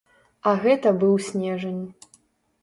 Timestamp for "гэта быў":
0.63-1.13